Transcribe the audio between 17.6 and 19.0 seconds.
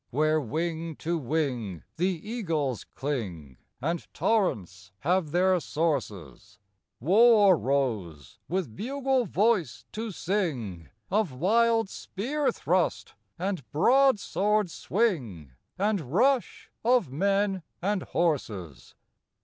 and horses.